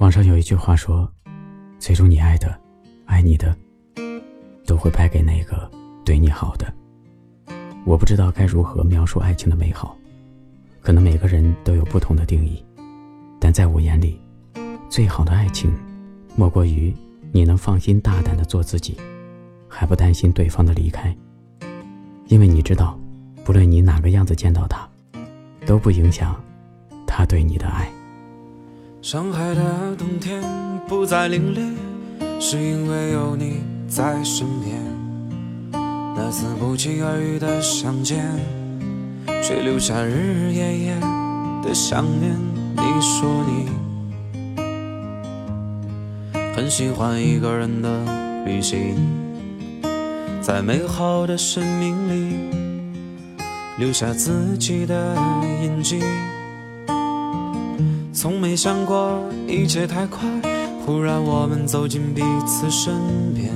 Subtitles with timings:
[0.00, 1.06] 网上有一句话说
[1.78, 2.58] ：“最终你爱的、
[3.04, 3.54] 爱你的，
[4.64, 5.70] 都会败给那个
[6.06, 6.72] 对你好的。”
[7.84, 9.94] 我不知道该如何描述爱情的美好，
[10.80, 12.64] 可能每个人都有不同的定义，
[13.38, 14.18] 但在我眼里，
[14.88, 15.70] 最好的爱情，
[16.34, 16.94] 莫过于
[17.30, 18.96] 你能放心大胆的做自己，
[19.68, 21.14] 还不担心对方的离开，
[22.28, 22.98] 因为你知道，
[23.44, 24.88] 不论你哪个样子见到他，
[25.66, 26.42] 都不影响
[27.06, 27.86] 他对你的爱。
[29.02, 30.42] 上海的冬天
[30.86, 31.74] 不再凛冽，
[32.38, 34.76] 是因为有你在身边。
[36.14, 38.22] 那次不期而遇的相见，
[39.42, 41.00] 却留下日日夜夜
[41.64, 42.36] 的想念。
[42.76, 43.70] 你说你
[46.54, 47.88] 很喜欢一个人的
[48.44, 48.96] 旅行，
[50.42, 52.36] 在美好的生命里
[53.78, 55.16] 留下自己的
[55.62, 56.02] 印记。
[58.20, 60.28] 从没想过一切太快，
[60.84, 62.92] 忽然我们走进彼此身
[63.34, 63.50] 边，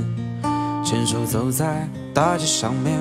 [0.83, 2.99] 牵手走在大街上面，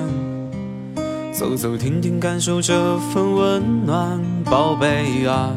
[1.32, 5.54] 走走停停，感受这份温暖，宝贝啊！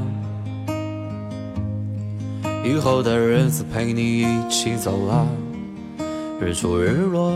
[2.63, 5.27] 以后的日子陪你一起走啊，
[6.39, 7.33] 日出日落，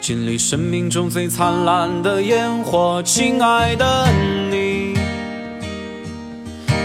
[0.00, 4.06] 经历生命中最灿烂的烟火，亲爱的
[4.51, 4.51] 你。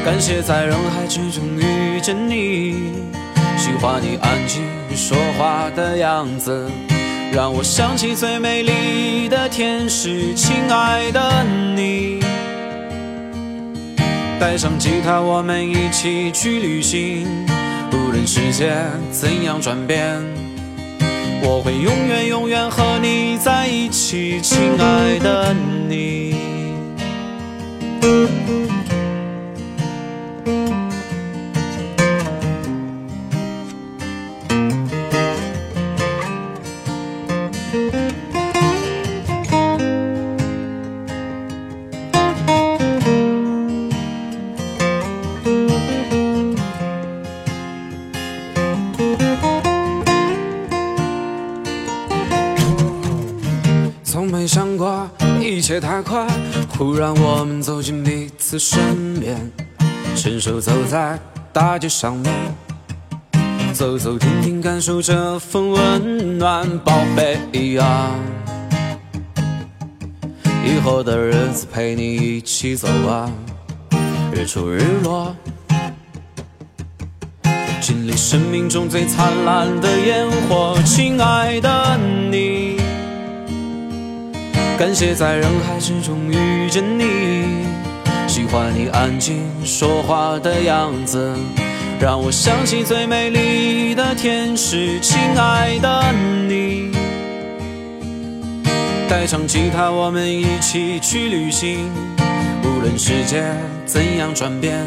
[0.07, 2.93] 感谢在人海之中遇见你，
[3.57, 4.63] 喜欢你安静
[4.95, 6.71] 说话的样子，
[7.33, 11.43] 让我想起最美丽的天使，亲爱的
[11.75, 12.21] 你。
[14.39, 17.27] 带上吉他，我们一起去旅行，
[17.91, 18.77] 无论世界
[19.11, 20.23] 怎样转变，
[21.41, 25.53] 我会永远永远和你在一起，亲爱的
[25.89, 26.26] 你。
[54.03, 55.07] 从没想过
[55.39, 56.25] 一切太快，
[56.77, 59.51] 忽然我们走进彼此身边，
[60.15, 61.19] 牵手走在
[61.53, 62.33] 大街上面，
[63.73, 68.09] 走走停停，感受这份温暖，宝贝呀。
[70.65, 73.31] 以后的日子陪你一起走啊，
[74.33, 75.35] 日出日落，
[77.79, 81.97] 经历生命中最灿烂的烟火，亲爱的
[82.29, 82.77] 你。
[84.77, 87.03] 感谢在人海之中遇见你，
[88.27, 91.33] 喜欢你安静说话的样子，
[91.99, 96.13] 让我想起最美丽的天使，亲爱的
[96.47, 96.91] 你。
[99.09, 101.89] 带上吉他，我们一起去旅行，
[102.63, 103.45] 无论世界
[103.85, 104.85] 怎样转变，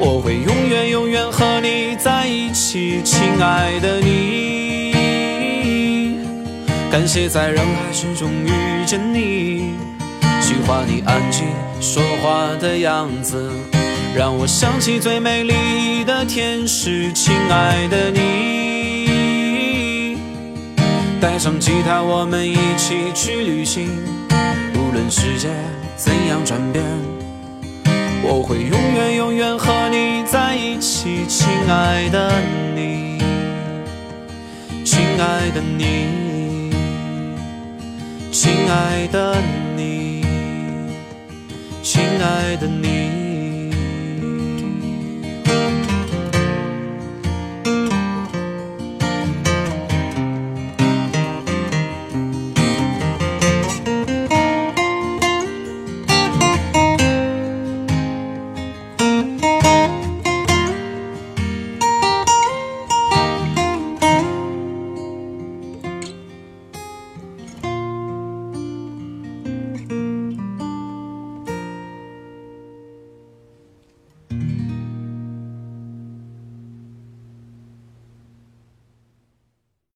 [0.00, 4.94] 我会永远永远和你在一起，亲爱的你。
[6.90, 9.74] 感谢在人海之中遇见你，
[10.40, 11.46] 喜欢你安静
[11.80, 13.50] 说话的样子，
[14.16, 18.18] 让我想起最美丽的天使，亲爱的你。
[21.20, 23.88] 带上吉他，我们一起去旅行，
[24.74, 25.48] 无论世界
[25.96, 26.84] 怎样转变，
[28.30, 32.30] 我会永远永远和你在一起，亲爱的
[32.74, 33.18] 你，
[34.84, 36.70] 亲爱的你，
[38.30, 39.34] 亲爱的
[39.74, 40.22] 你，
[41.82, 42.97] 亲爱的你。